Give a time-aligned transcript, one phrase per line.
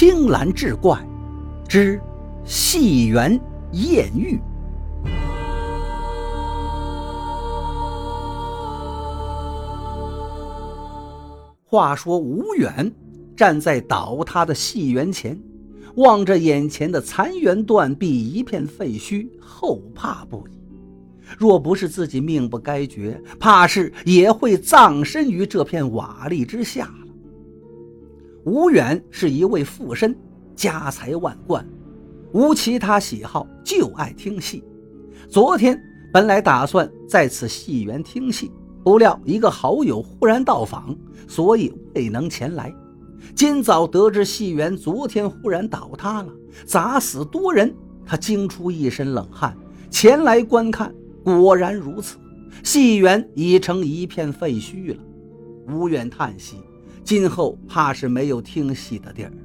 [0.00, 0.96] 青蓝志怪
[1.66, 2.00] 之
[2.44, 3.32] 戏园
[3.72, 4.38] 艳遇。
[11.64, 12.94] 话说吴远
[13.36, 15.36] 站在倒塌的戏园前，
[15.96, 20.52] 望着眼前的残垣断壁、一片废墟，后怕不已。
[21.36, 26.88] 若不是自己命不该绝，怕是也会葬身于这片瓦砾之下。
[28.48, 30.16] 吴远是一位富绅，
[30.56, 31.68] 家财万贯，
[32.32, 34.64] 无其他喜好，就爱听戏。
[35.28, 35.78] 昨天
[36.10, 38.50] 本来打算在此戏园听戏，
[38.82, 42.74] 不料一个好友忽然到访，所以未能前来。
[43.34, 46.32] 今早得知戏园昨天忽然倒塌了，
[46.64, 47.74] 砸死多人，
[48.06, 49.54] 他惊出一身冷汗，
[49.90, 50.90] 前来观看。
[51.22, 52.16] 果然如此，
[52.64, 55.02] 戏园已成一片废墟了。
[55.70, 56.56] 吴远叹息，
[57.08, 59.36] 今后怕是没有听戏的地儿了。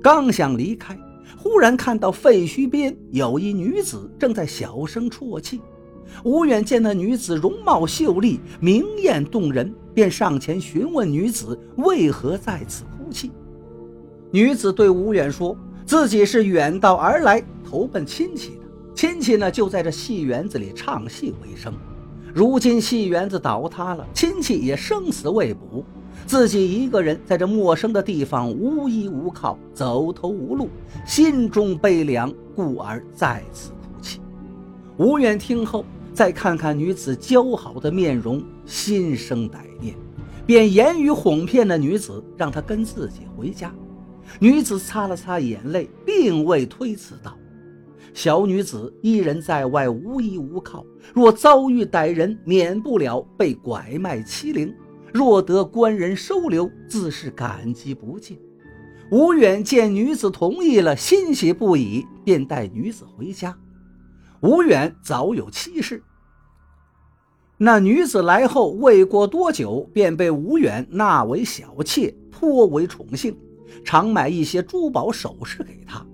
[0.00, 0.96] 刚想离开，
[1.36, 5.60] 忽然看到废墟边有一女子正在小声啜泣。
[6.22, 13.32] 吴远见那女子容貌秀丽，明艳动人，便上前询问女子为何在此哭泣。
[14.30, 18.60] 女子对吴远说，自己是远道而来，投奔亲戚的。
[18.94, 21.74] 亲戚呢，就在这戏园子里唱戏为生。
[22.32, 25.84] 如今戏园子倒塌了，亲戚也生死未卜，
[26.26, 30.68] 自己一个人在这陌生的地方无依无靠，走投无路，
[31.06, 34.20] 心中悲凉，故而再次哭泣。
[34.96, 39.94] 吴远听后，再看看女子姣好的面容，心生歹念，
[40.46, 43.72] 便言语哄骗那女子，让她跟自己回家。
[44.40, 47.36] 女子擦了擦眼泪，并未推辞道。
[48.14, 54.72] 小女子一人在外，无依无靠，若遭遇歹人，免不了被拐卖欺凌。
[55.14, 58.36] 若得官人收留，自是感激不尽。
[59.12, 63.56] 吴远见女子同意了，欣喜不已，便带女子回家。
[64.40, 66.02] 吴远早有妻室，
[67.58, 73.38] 那女子来后未过多久，便被吴远纳为小妾，颇为宠幸，
[73.84, 76.04] 常买一些珠宝首饰给她。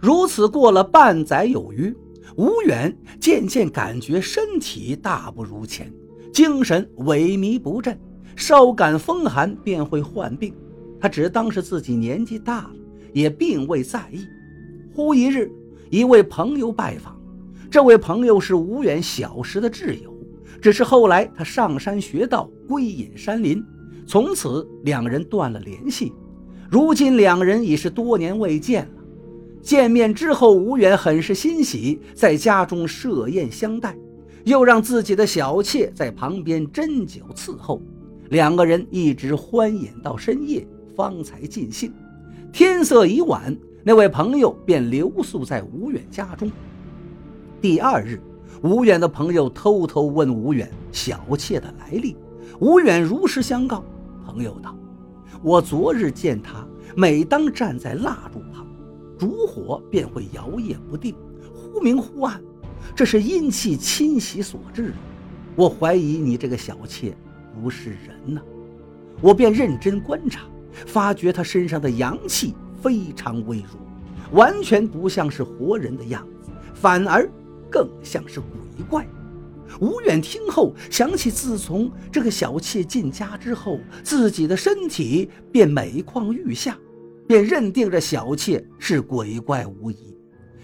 [0.00, 1.96] 如此过了半载有余，
[2.36, 5.92] 吴远渐渐感觉身体大不如前，
[6.32, 7.96] 精神萎靡不振，
[8.36, 10.54] 稍感风寒便会患病。
[11.00, 12.70] 他只当是自己年纪大了，
[13.12, 14.24] 也并未在意。
[14.94, 15.50] 忽一日，
[15.90, 17.20] 一位朋友拜访，
[17.70, 20.14] 这位朋友是吴远小时的挚友，
[20.60, 23.64] 只是后来他上山学道，归隐山林，
[24.06, 26.12] 从此两人断了联系。
[26.70, 28.90] 如今两人已是多年未见了。
[29.60, 33.96] 见面之后，吴远很是欣喜，在家中设宴相待，
[34.44, 37.82] 又让自己的小妾在旁边斟酒伺候。
[38.32, 40.66] 两个人一直欢饮到深夜，
[40.96, 41.92] 方才尽兴。
[42.50, 43.54] 天色已晚，
[43.84, 46.50] 那位朋友便留宿在吴远家中。
[47.60, 48.18] 第二日，
[48.62, 52.16] 吴远的朋友偷偷问吴远小妾的来历，
[52.58, 53.84] 吴远如实相告。
[54.24, 54.74] 朋友道
[55.44, 56.66] ：“我昨日见她，
[56.96, 58.66] 每当站在蜡烛旁。”
[59.20, 61.14] 烛火便会摇曳不定，
[61.54, 62.42] 忽明忽暗，
[62.96, 64.94] 这是阴气侵袭所致。
[65.54, 67.14] 我怀疑你这个小妾
[67.54, 68.40] 不是人呐，
[69.20, 70.42] 我便认真观察，
[70.86, 73.78] 发觉他身上的阳气非常微弱，
[74.32, 77.28] 完全不像是活人的样子，反而
[77.70, 79.06] 更像是鬼怪。
[79.80, 86.76] 吴远听后想起，自从这个小妾进家之后，自己的身体便每况愈下。
[87.24, 90.14] 便认定这小妾是鬼怪无疑，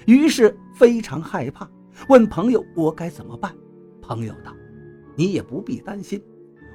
[0.06, 1.66] 于是非常害怕，
[2.08, 3.54] 问朋友：“我该怎么办？”
[4.02, 4.52] 朋友道
[5.16, 6.20] ：“你也不必担心，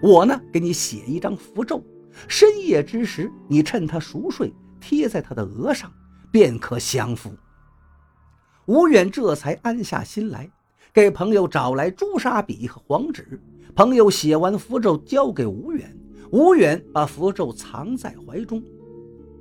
[0.02, 1.84] 我呢给你写一张符咒，
[2.28, 5.92] 深夜之时，你趁他熟睡，贴在他的额上，
[6.31, 7.31] 便可降服。”
[8.66, 10.50] 吴远这才安下心来，
[10.94, 13.42] 给朋友找来朱砂笔和黄纸。
[13.76, 15.98] 朋友写完符咒，交给吴远，
[16.32, 18.64] 吴远把符咒藏在怀中。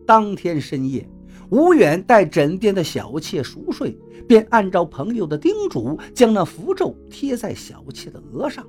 [0.07, 1.09] 当天深夜，
[1.50, 8.67] 吴远待枕边的小妾熟睡，便按照朋友的叮嘱，将那符咒贴在小妾的额上。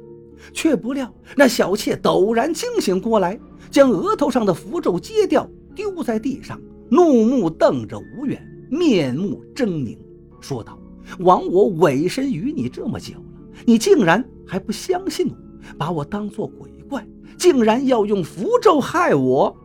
[0.52, 3.40] 却不料那小妾陡然惊醒过来，
[3.72, 6.60] 将额头上的符咒揭掉，丢在地上，
[6.90, 9.98] 怒目瞪着吴远，面目狰狞，
[10.40, 10.78] 说道
[11.20, 13.24] ：“枉我委身于你这么久了，
[13.66, 15.36] 你竟然还不相信我，
[15.78, 17.08] 把我当做鬼怪，
[17.38, 19.56] 竟然要用符咒害我！”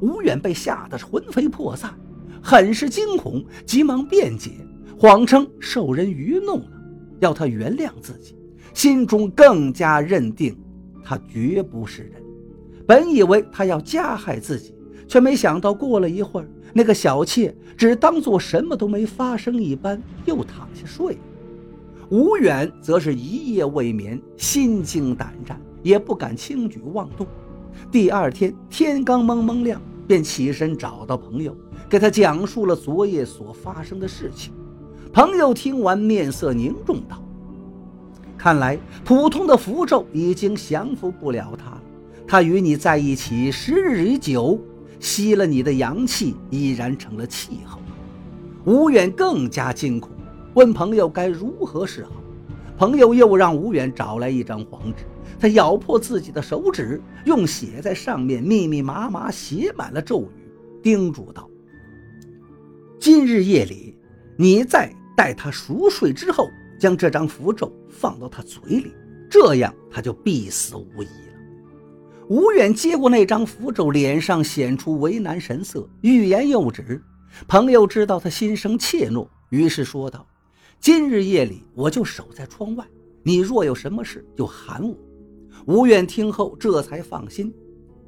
[0.00, 1.94] 吴远被吓得魂飞魄散，
[2.42, 4.52] 很是惊恐，急忙辩解，
[4.98, 6.70] 谎称受人愚弄了，
[7.18, 8.34] 要他原谅自己，
[8.72, 10.56] 心中更加认定
[11.02, 12.22] 他绝不是人。
[12.86, 14.74] 本以为他要加害自己，
[15.06, 21.20] 却没想到过了一会儿，那个小妾只当做什么都没发生一般，又躺下睡了。
[22.10, 27.26] 吴远则是一夜未眠，心惊胆战，也不敢轻举妄动。
[27.90, 31.56] 第二天天刚蒙蒙亮，便起身找到朋友，
[31.88, 34.52] 给他讲述了昨夜所发生的事情。
[35.12, 37.22] 朋友听完，面色凝重道
[38.40, 41.82] ：“看来普通的符咒已经降服不了他了。
[42.26, 44.58] 他与你在一起时日已久，
[44.98, 47.78] 吸了你的阳气，已然成了气候。”
[48.64, 50.10] 吴远更加惊恐，
[50.54, 52.12] 问朋友该如何是好。
[52.78, 55.04] 朋友又让吴远找来一张黄纸，
[55.38, 60.48] 他咬破自己的手指，用血在上面密密麻麻写满了咒语，
[60.82, 61.46] 叮嘱道
[62.98, 63.98] ：“今日夜里，
[64.38, 64.90] 你在。”
[65.20, 66.48] 待他熟睡之后，
[66.80, 68.90] 将这张符咒放到他嘴里，
[69.30, 71.32] 这样他就必死无疑了。
[72.28, 77.00] 吴远接过那张符咒，脸上显出为难神色，欲言又止。
[77.46, 80.26] 朋友知道他心生怯懦，于是说道
[80.80, 82.84] ：“今日夜里我就守在窗外，
[83.22, 84.96] 你若有什么事就喊我。”
[85.66, 87.52] 吴远听后这才放心。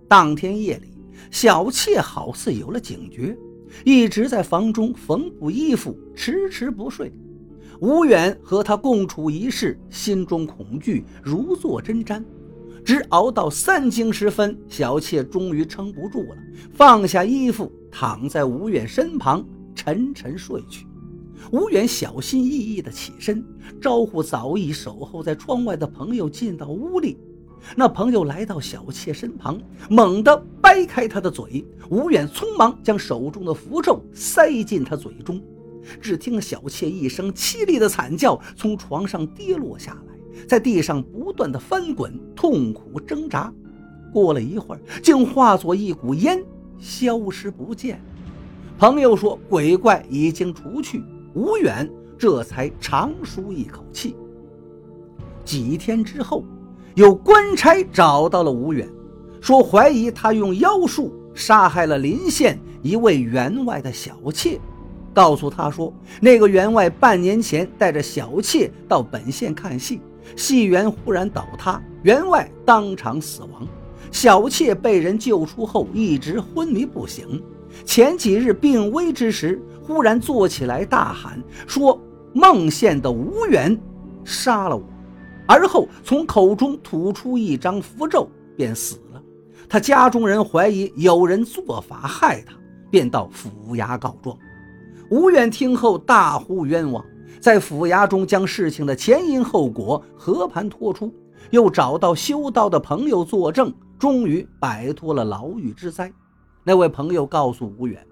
[0.09, 0.89] 当天夜里，
[1.31, 3.37] 小妾好似有了警觉。
[3.85, 7.13] 一直在房中缝补衣服，迟迟不睡。
[7.83, 12.23] 吴远和他共处一室，心中恐惧如坐针毡。
[12.85, 16.37] 直熬到三更时分，小妾终于撑不住了，
[16.73, 19.45] 放下衣服，躺在吴远身旁，
[19.75, 20.87] 沉沉睡去。
[21.51, 23.45] 吴远小心翼翼地起身，
[23.81, 27.19] 招呼早已守候在窗外的朋友进到屋里。
[27.75, 31.65] 那朋友来到小妾身旁，猛地掰开她的嘴。
[31.91, 35.43] 吴远匆忙将手中的符咒塞进她嘴中。
[36.01, 43.53] 只听小妾一声凄厉的惨叫，从床上跌落下来，在地上不断的翻滚，痛苦挣扎。
[44.13, 46.43] 过了一会儿，竟化作一股烟，
[46.79, 48.01] 消失不见。
[48.79, 51.03] 朋友说：“鬼怪已经除去。”
[51.35, 54.17] 吴远这才长舒一口气。
[55.45, 56.45] 几天之后。
[56.95, 58.87] 有官差找到了吴远，
[59.41, 64.61] 说怀疑他用妖术杀害了临县一位员外的小妾，
[65.13, 70.01] 告诉他说那个员外半年前带着小妾到本县看戏，
[70.37, 73.67] 戏园忽然倒塌，员外当场死亡，
[74.11, 77.43] 小妾被人救出后一直昏迷不醒，
[77.85, 82.01] 前几日病危之时，忽然坐起来大喊说
[82.33, 83.79] 孟县的吴远
[84.25, 84.83] 杀了我。
[85.47, 89.23] 而后从口中吐出一张符咒，便死了。
[89.69, 92.55] 他家中人怀疑有人做法害他，
[92.91, 94.39] 便到府衙告状。
[95.13, 97.05] 吴远听后大呼冤枉，
[97.39, 101.13] 在府衙中将事情的前因后果和盘托出，
[101.51, 106.11] 又找到修道的朋友作证，终于摆脱了牢狱之灾。
[106.65, 108.03] 那位朋友告诉吴远，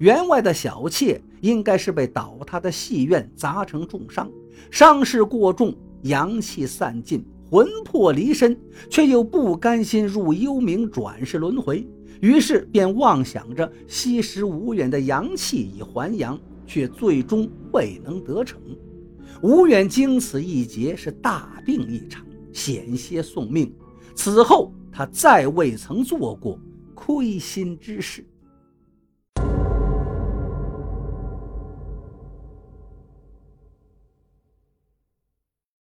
[0.00, 4.28] 员外的小妾应该是被倒塌的戏院砸成重伤，
[4.68, 5.72] 伤势过重。
[6.02, 8.58] 阳气散尽，魂魄离身，
[8.90, 11.88] 却又不甘心入幽冥转世轮回，
[12.20, 18.60] 于是便妄想着吸食吴远的阳气以还阳，却最终未能得逞。
[19.42, 23.72] 吴远经此一劫是大病一场，险些送命。
[24.14, 26.58] 此后他再未曾做过
[26.94, 28.26] 亏心之事。